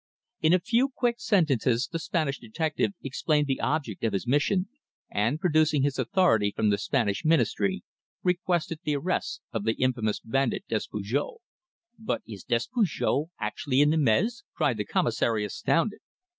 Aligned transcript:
In 0.41 0.51
a 0.51 0.59
few 0.59 0.89
quick 0.89 1.19
sentences 1.19 1.87
the 1.91 1.99
Spanish 1.99 2.39
detective 2.39 2.93
explained 3.03 3.45
the 3.45 3.59
object 3.61 4.03
of 4.03 4.13
his 4.13 4.25
mission, 4.25 4.67
and 5.11 5.39
producing 5.39 5.83
his 5.83 5.99
authority 5.99 6.51
from 6.55 6.71
the 6.71 6.79
Spanish 6.79 7.23
Ministry, 7.23 7.83
requested 8.23 8.79
the 8.83 8.95
arrest 8.95 9.41
of 9.51 9.63
the 9.63 9.73
infamous 9.73 10.19
bandit 10.19 10.63
Despujol. 10.67 11.41
"But 11.99 12.23
is 12.27 12.43
Despujol 12.43 13.29
actually 13.39 13.79
in 13.81 13.91
Nîmes?" 13.91 14.41
cried 14.55 14.77
the 14.77 14.85
Commissary 14.85 15.45
astounded. 15.45 15.99